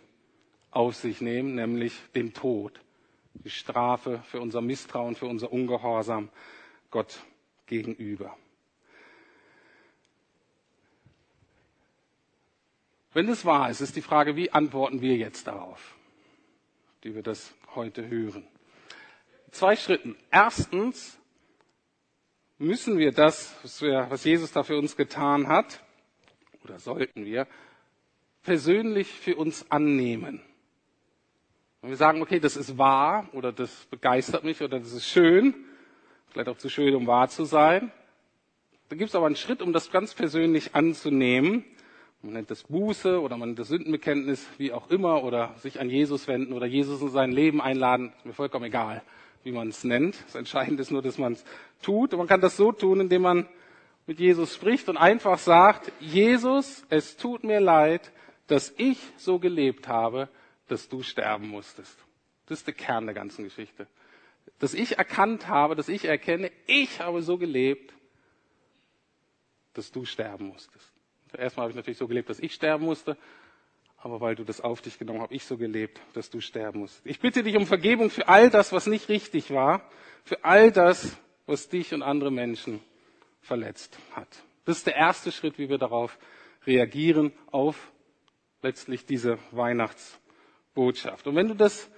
[0.71, 2.81] auf sich nehmen, nämlich den Tod.
[3.35, 6.29] Die Strafe für unser Misstrauen, für unser Ungehorsam
[6.91, 7.19] Gott
[7.67, 8.37] gegenüber.
[13.13, 15.97] Wenn es wahr ist, ist die Frage, wie antworten wir jetzt darauf,
[17.03, 18.47] die wir das heute hören
[19.55, 20.17] zwei Schritten.
[20.31, 21.19] Erstens
[22.59, 25.83] müssen wir das, was, wir, was Jesus da für uns getan hat,
[26.65, 27.47] oder sollten wir,
[28.43, 30.41] persönlich für uns annehmen.
[31.81, 35.55] Wenn wir sagen, okay, das ist wahr oder das begeistert mich oder das ist schön,
[36.29, 37.93] vielleicht auch zu schön, um wahr zu sein,
[38.89, 41.65] da gibt es aber einen Schritt, um das ganz persönlich anzunehmen.
[42.23, 45.91] Man nennt das Buße oder man nennt das Sündenbekenntnis, wie auch immer, oder sich an
[45.91, 49.03] Jesus wenden oder Jesus in sein Leben einladen, ist mir vollkommen egal
[49.45, 50.17] wie man es nennt.
[50.27, 51.45] Das Entscheidende ist nur, dass man es
[51.83, 52.13] tut.
[52.13, 53.49] Und man kann das so tun, indem man
[54.07, 58.13] mit Jesus spricht und einfach sagt, Jesus, es tut mir leid,
[58.47, 60.29] dass ich so gelebt habe,
[60.69, 61.97] dass du sterben musstest.
[62.47, 63.87] Das ist der Kern der ganzen Geschichte.
[64.59, 67.95] Dass ich erkannt habe, dass ich erkenne, ich habe so gelebt,
[69.73, 70.93] dass du sterben musstest.
[71.37, 73.17] Erstmal habe ich natürlich so gelebt, dass ich sterben musste
[74.05, 76.81] aber weil du das auf dich genommen hast, habe ich so gelebt, dass du sterben
[76.81, 77.01] musst.
[77.07, 79.89] Ich bitte dich um Vergebung für all das, was nicht richtig war,
[80.25, 82.81] für all das, was dich und andere Menschen
[83.41, 84.29] verletzt hat.
[84.67, 86.19] Das ist der erste Schritt, wie wir darauf
[86.67, 87.91] reagieren, auf
[88.61, 91.27] letztlich diese Weihnachtsbotschaft.
[91.27, 91.91] Und wenn du das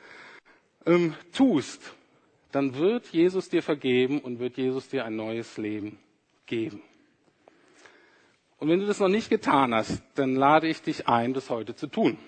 [0.86, 1.92] ähm, tust,
[2.52, 5.98] dann wird Jesus dir vergeben und wird Jesus dir ein neues Leben
[6.46, 6.82] geben.
[8.58, 11.74] Und wenn du das noch nicht getan hast, dann lade ich dich ein, das heute
[11.74, 12.18] zu tun.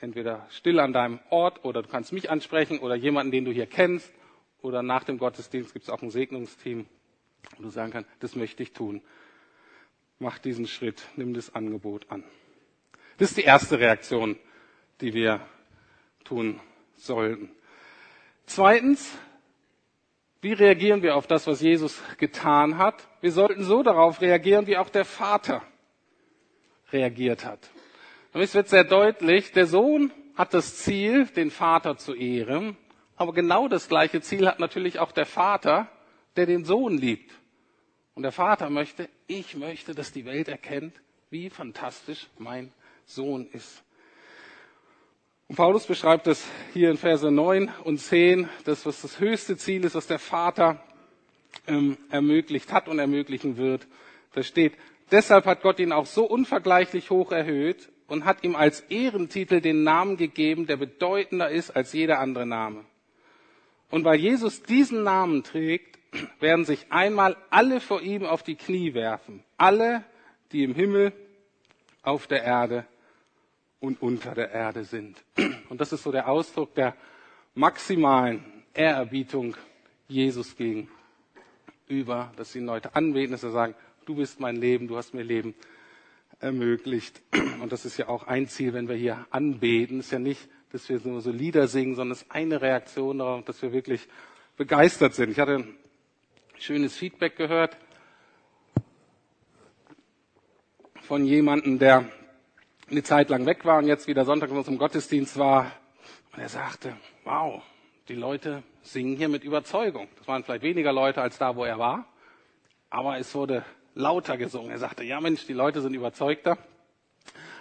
[0.00, 3.66] Entweder still an deinem Ort oder du kannst mich ansprechen oder jemanden, den du hier
[3.66, 4.12] kennst
[4.60, 6.86] oder nach dem Gottesdienst gibt es auch ein Segnungsteam,
[7.56, 9.02] wo du sagen kannst, das möchte ich tun.
[10.18, 12.24] Mach diesen Schritt, nimm das Angebot an.
[13.18, 14.36] Das ist die erste Reaktion,
[15.00, 15.40] die wir
[16.24, 16.58] tun
[16.96, 17.50] sollten.
[18.46, 19.16] Zweitens,
[20.42, 23.08] wie reagieren wir auf das, was Jesus getan hat?
[23.20, 25.62] Wir sollten so darauf reagieren, wie auch der Vater
[26.90, 27.70] reagiert hat.
[28.34, 32.76] Es wird sehr deutlich, der Sohn hat das Ziel, den Vater zu ehren,
[33.14, 35.88] aber genau das gleiche Ziel hat natürlich auch der Vater,
[36.34, 37.32] der den Sohn liebt.
[38.14, 41.00] Und der Vater möchte, ich möchte, dass die Welt erkennt,
[41.30, 42.72] wie fantastisch mein
[43.04, 43.84] Sohn ist.
[45.52, 49.84] Und Paulus beschreibt es hier in Verse 9 und 10, das, was das höchste Ziel
[49.84, 50.82] ist, was der Vater
[51.66, 53.86] ähm, ermöglicht hat und ermöglichen wird.
[54.32, 54.72] Da steht,
[55.10, 59.82] deshalb hat Gott ihn auch so unvergleichlich hoch erhöht und hat ihm als Ehrentitel den
[59.82, 62.86] Namen gegeben, der bedeutender ist als jeder andere Name.
[63.90, 65.98] Und weil Jesus diesen Namen trägt,
[66.40, 69.44] werden sich einmal alle vor ihm auf die Knie werfen.
[69.58, 70.02] Alle,
[70.52, 71.12] die im Himmel,
[72.02, 72.86] auf der Erde
[73.82, 75.22] und unter der Erde sind.
[75.68, 76.94] Und das ist so der Ausdruck der
[77.54, 79.56] maximalen Ehrerbietung
[80.06, 83.74] Jesus gegenüber, dass die Leute anbeten, dass sie sagen,
[84.06, 85.54] du bist mein Leben, du hast mir Leben
[86.38, 87.20] ermöglicht.
[87.60, 89.98] Und das ist ja auch ein Ziel, wenn wir hier anbeten.
[89.98, 93.44] Ist ja nicht, dass wir nur so Lieder singen, sondern es ist eine Reaktion darauf,
[93.44, 94.06] dass wir wirklich
[94.56, 95.30] begeistert sind.
[95.30, 95.74] Ich hatte ein
[96.56, 97.76] schönes Feedback gehört
[101.00, 102.08] von jemandem, der
[102.92, 105.72] eine Zeit lang weg war und jetzt wieder Sonntag in unserem Gottesdienst war.
[106.32, 107.62] Und er sagte, wow,
[108.08, 110.08] die Leute singen hier mit Überzeugung.
[110.18, 112.06] Das waren vielleicht weniger Leute als da, wo er war,
[112.90, 114.70] aber es wurde lauter gesungen.
[114.70, 116.58] Er sagte, ja Mensch, die Leute sind überzeugter.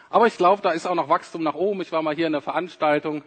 [0.09, 1.81] Aber ich glaube, da ist auch noch Wachstum nach oben.
[1.81, 3.23] Ich war mal hier in der Veranstaltung,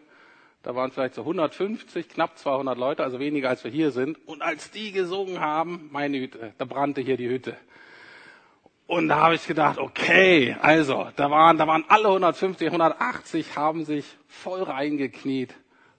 [0.63, 4.19] da waren vielleicht so 150, knapp 200 Leute, also weniger als wir hier sind.
[4.27, 7.57] Und als die gesungen haben, meine Hütte, da brannte hier die Hütte.
[8.95, 13.85] Und da habe ich gedacht, okay, also, da waren, da waren alle 150, 180 haben
[13.85, 15.53] sich voll reingekniet,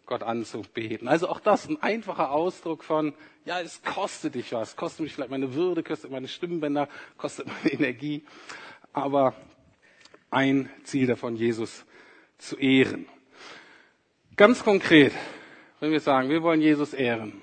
[0.06, 1.10] Gott anzubeten.
[1.10, 5.30] Also auch das ein einfacher Ausdruck von, ja, es kostet dich was, kostet mich vielleicht
[5.30, 8.24] meine Würde, kostet meine Stimmbänder, kostet meine Energie,
[8.94, 9.36] aber
[10.32, 11.86] ein Ziel davon, Jesus
[12.38, 13.08] zu ehren.
[14.38, 15.12] Ganz konkret,
[15.82, 17.42] wenn wir sagen, wir wollen Jesus ehren,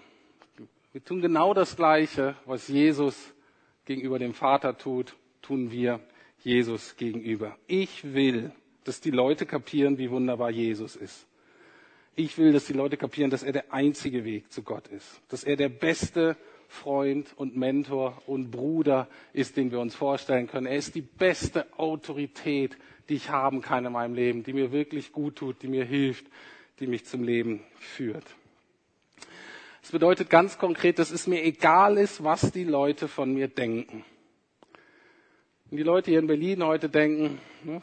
[0.92, 3.34] wir tun genau das Gleiche, was Jesus
[3.84, 6.00] gegenüber dem Vater tut, tun wir
[6.42, 7.56] Jesus gegenüber.
[7.66, 8.52] Ich will,
[8.84, 11.26] dass die Leute kapieren, wie wunderbar Jesus ist.
[12.14, 15.44] Ich will, dass die Leute kapieren, dass er der einzige Weg zu Gott ist, dass
[15.44, 16.36] er der beste
[16.68, 20.66] Freund und Mentor und Bruder ist, den wir uns vorstellen können.
[20.66, 22.76] Er ist die beste Autorität,
[23.08, 26.26] die ich haben kann in meinem Leben, die mir wirklich gut tut, die mir hilft,
[26.80, 28.24] die mich zum Leben führt.
[29.82, 34.04] Es bedeutet ganz konkret, dass es mir egal ist, was die Leute von mir denken.
[35.72, 37.80] Und die Leute hier in Berlin heute denken, ne,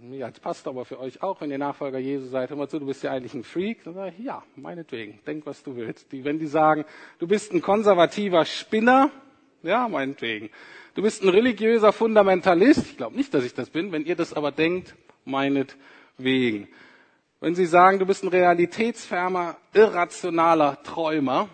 [0.00, 2.78] mir als Pastor, aber für euch auch, wenn ihr Nachfolger Jesu seid, hör mal zu,
[2.78, 3.82] du bist ja eigentlich ein Freak.
[3.82, 6.12] Dann sage ich, ja, meinetwegen, denk, was du willst.
[6.12, 6.84] Die, wenn die sagen,
[7.18, 9.10] du bist ein konservativer Spinner,
[9.64, 10.48] ja, meinetwegen.
[10.94, 14.32] Du bist ein religiöser Fundamentalist, ich glaube nicht, dass ich das bin, wenn ihr das
[14.32, 14.94] aber denkt,
[15.24, 16.68] meinetwegen.
[17.40, 21.48] Wenn sie sagen, du bist ein realitätsferner, irrationaler Träumer,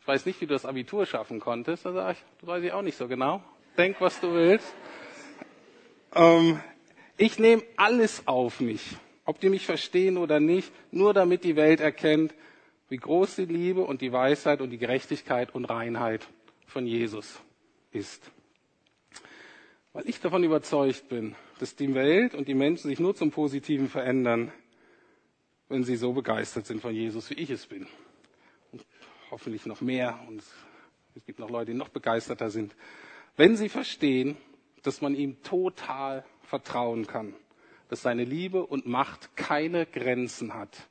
[0.00, 2.72] ich weiß nicht, wie du das Abitur schaffen konntest, dann sage ich, das weiß ich
[2.72, 3.44] auch nicht so genau
[3.76, 4.72] denk, was du willst.
[6.14, 6.60] Ähm,
[7.16, 11.80] ich nehme alles auf mich, ob die mich verstehen oder nicht, nur damit die Welt
[11.80, 12.34] erkennt,
[12.88, 16.26] wie groß die Liebe und die Weisheit und die Gerechtigkeit und Reinheit
[16.66, 17.40] von Jesus
[17.90, 18.30] ist.
[19.92, 23.88] Weil ich davon überzeugt bin, dass die Welt und die Menschen sich nur zum Positiven
[23.88, 24.52] verändern,
[25.68, 27.86] wenn sie so begeistert sind von Jesus, wie ich es bin.
[28.72, 28.84] Und
[29.30, 30.18] hoffentlich noch mehr.
[30.28, 30.42] Und
[31.14, 32.74] es gibt noch Leute, die noch begeisterter sind
[33.36, 34.36] wenn sie verstehen,
[34.82, 37.34] dass man ihm total vertrauen kann,
[37.88, 40.88] dass seine Liebe und Macht keine Grenzen hat,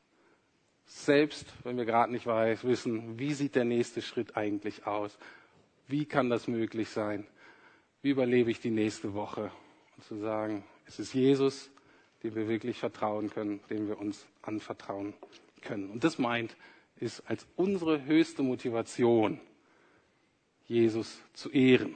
[0.86, 5.17] selbst wenn wir gerade nicht weiß, wissen, wie sieht der nächste Schritt eigentlich aus,
[5.88, 7.25] wie kann das möglich sein,
[8.01, 9.51] wie überlebe ich die nächste Woche
[9.95, 11.69] und zu sagen, es ist Jesus,
[12.23, 15.13] dem wir wirklich vertrauen können, dem wir uns anvertrauen
[15.62, 15.89] können.
[15.89, 16.56] Und das meint,
[16.97, 19.39] ist als unsere höchste Motivation,
[20.67, 21.95] Jesus zu ehren.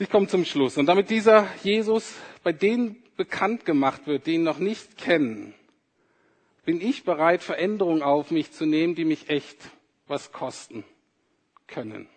[0.00, 0.78] Ich komme zum Schluss.
[0.78, 5.52] Und damit dieser Jesus bei denen bekannt gemacht wird, die ihn noch nicht kennen,
[6.64, 9.58] bin ich bereit, Veränderungen auf mich zu nehmen, die mich echt
[10.06, 10.84] was kosten
[11.66, 12.08] können.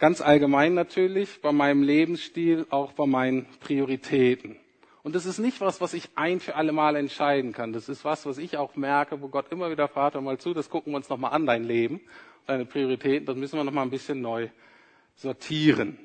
[0.00, 4.56] Ganz allgemein natürlich, bei meinem Lebensstil, auch bei meinen Prioritäten.
[5.04, 7.74] Und das ist nicht was, was ich ein für alle Mal entscheiden kann.
[7.74, 10.68] Das ist was, was ich auch merke, wo Gott immer wieder hör mal zu, das
[10.68, 12.00] gucken wir uns nochmal an, dein Leben,
[12.48, 14.48] deine Prioritäten, das müssen wir nochmal ein bisschen neu
[15.14, 15.96] sortieren.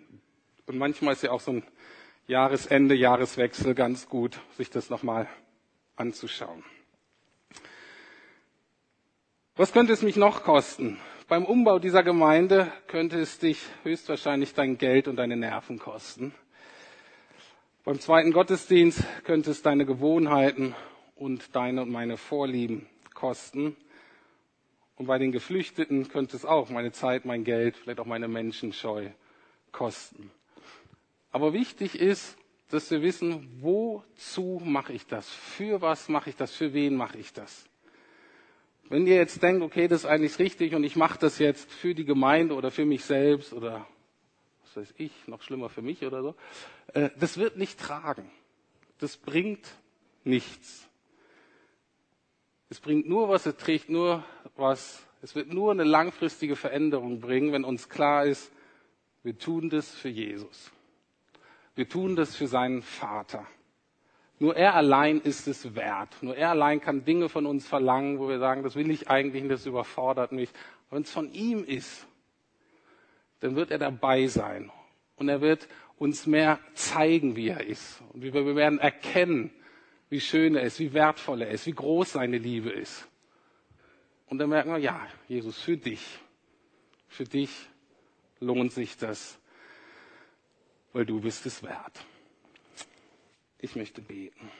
[0.72, 1.64] Und manchmal ist ja auch so ein
[2.28, 5.28] Jahresende, Jahreswechsel ganz gut, sich das nochmal
[5.98, 6.64] anzuschauen.
[9.58, 10.98] Was könnte es mich noch kosten?
[11.28, 16.34] Beim Umbau dieser Gemeinde könnte es dich höchstwahrscheinlich dein Geld und deine Nerven kosten.
[17.84, 20.74] Beim zweiten Gottesdienst könnte es deine Gewohnheiten
[21.16, 23.76] und deine und meine Vorlieben kosten.
[24.96, 29.10] Und bei den Geflüchteten könnte es auch meine Zeit, mein Geld, vielleicht auch meine Menschenscheu
[29.74, 30.32] kosten.
[31.32, 32.38] Aber wichtig ist,
[32.70, 35.30] dass wir wissen, wozu mache ich das?
[35.30, 36.54] Für was mache ich das?
[36.54, 37.66] Für wen mache ich das?
[38.90, 41.96] Wenn ihr jetzt denkt, okay, das ist eigentlich richtig und ich mache das jetzt für
[41.96, 43.88] die Gemeinde oder für mich selbst oder
[44.64, 46.36] was weiß ich, noch schlimmer für mich oder so,
[46.94, 48.30] äh, das wird nicht tragen.
[49.00, 49.66] Das bringt
[50.24, 50.88] nichts.
[52.70, 54.24] Es bringt nur was, es trägt nur
[54.56, 58.52] was, es wird nur eine langfristige Veränderung bringen, wenn uns klar ist,
[59.24, 60.72] wir tun das für Jesus.
[61.76, 63.46] Wir tun das für seinen Vater.
[64.40, 66.18] Nur er allein ist es wert.
[66.22, 69.44] Nur er allein kann Dinge von uns verlangen, wo wir sagen, das will ich eigentlich
[69.44, 70.50] nicht, das überfordert mich.
[70.90, 72.08] Wenn es von ihm ist,
[73.40, 74.72] dann wird er dabei sein.
[75.16, 75.68] Und er wird
[75.98, 78.02] uns mehr zeigen, wie er ist.
[78.14, 79.52] Und wir werden erkennen,
[80.10, 83.08] wie schön er ist, wie wertvoll er ist, wie groß seine Liebe ist.
[84.26, 86.02] Und dann merken wir, ja, Jesus, für dich,
[87.08, 87.52] für dich
[88.40, 89.41] lohnt sich das,
[90.94, 92.06] weil du bist es wert.
[93.60, 94.52] Ich möchte beten.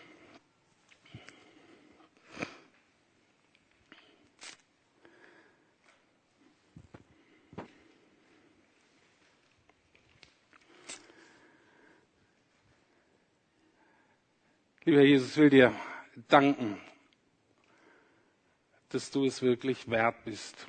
[14.84, 15.76] Lieber Jesus, will dir
[16.28, 16.82] danken,
[18.90, 20.68] dass du es wirklich wert bist.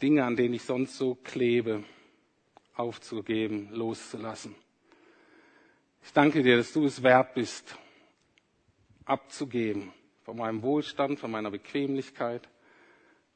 [0.00, 1.84] Dinge, an denen ich sonst so klebe,
[2.76, 4.54] aufzugeben, loszulassen.
[6.04, 7.76] Ich danke dir, dass du es wert bist,
[9.04, 9.92] abzugeben
[10.24, 12.48] von meinem Wohlstand, von meiner Bequemlichkeit,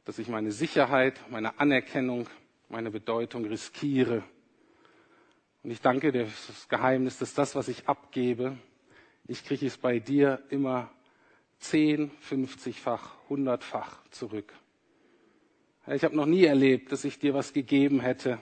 [0.04, 2.28] dass ich meine Sicherheit, meine Anerkennung,
[2.68, 4.22] meine Bedeutung riskiere.
[5.62, 8.56] Und ich danke dir für das Geheimnis, dass das, was ich abgebe,
[9.26, 10.90] ich kriege es bei dir immer
[11.58, 14.52] zehn, fünfzigfach, hundertfach zurück.
[15.86, 18.38] Ich habe noch nie erlebt, dass ich dir was gegeben hätte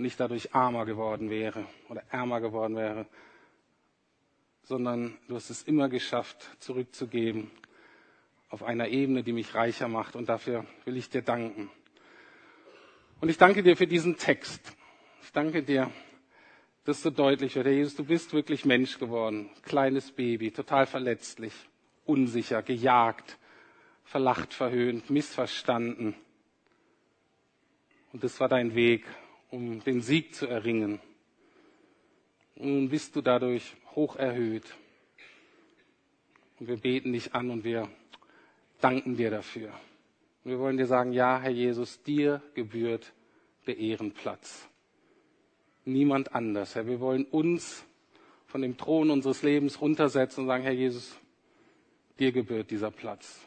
[0.00, 3.04] und ich dadurch armer geworden wäre oder ärmer geworden wäre,
[4.62, 7.50] sondern du hast es immer geschafft, zurückzugeben
[8.48, 10.16] auf einer Ebene, die mich reicher macht.
[10.16, 11.70] Und dafür will ich dir danken.
[13.20, 14.74] Und ich danke dir für diesen Text.
[15.22, 15.90] Ich danke dir,
[16.84, 17.66] dass so deutlich wird.
[17.66, 19.50] Herr Jesus, du bist wirklich Mensch geworden.
[19.64, 21.52] Kleines Baby, total verletzlich,
[22.06, 23.36] unsicher, gejagt,
[24.04, 26.14] verlacht, verhöhnt, missverstanden.
[28.14, 29.04] Und das war dein Weg,
[29.50, 31.00] um den Sieg zu erringen.
[32.56, 34.64] Und nun bist du dadurch hoch erhöht.
[36.58, 37.88] Und wir beten dich an und wir
[38.80, 39.72] danken dir dafür.
[40.44, 43.12] Und wir wollen dir sagen, ja, Herr Jesus, dir gebührt
[43.66, 44.68] der Ehrenplatz.
[45.84, 46.74] Niemand anders.
[46.74, 47.84] Herr, wir wollen uns
[48.46, 51.16] von dem Thron unseres Lebens runtersetzen und sagen, Herr Jesus,
[52.18, 53.40] dir gebührt dieser Platz.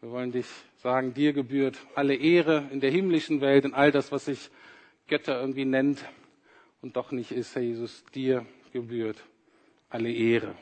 [0.00, 4.12] Wir wollen dich sagen, dir gebührt alle Ehre in der himmlischen Welt, in all das,
[4.12, 4.50] was sich
[5.10, 6.04] Götter irgendwie nennt
[6.80, 9.22] und doch nicht ist, Herr Jesus, dir gebührt
[9.88, 10.54] alle Ehre.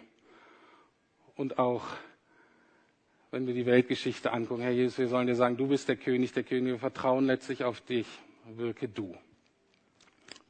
[1.36, 1.84] Und auch
[3.30, 6.32] wenn wir die Weltgeschichte angucken, Herr Jesus, wir sollen dir sagen, du bist der König
[6.32, 8.06] der Könige, wir vertrauen letztlich auf dich,
[8.46, 9.14] wirke du.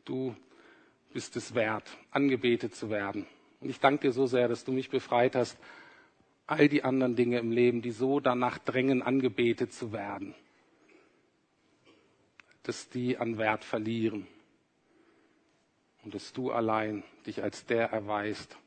[0.04, 0.34] Du
[1.12, 3.26] bist es wert, angebetet zu werden.
[3.60, 5.58] Und ich danke dir so sehr, dass du mich befreit hast,
[6.46, 10.36] all die anderen Dinge im Leben, die so danach drängen, angebetet zu werden,
[12.68, 14.26] dass die an Wert verlieren
[16.04, 18.58] und dass du allein dich als der erweist,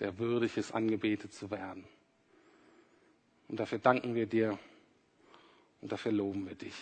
[0.00, 1.86] der würdig ist, angebetet zu werden.
[3.46, 4.58] Und dafür danken wir dir
[5.80, 6.74] und dafür loben wir dich.